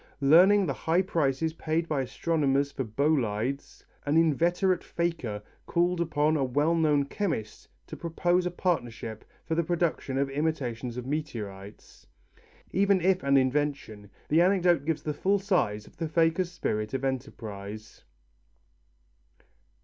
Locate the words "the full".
15.03-15.37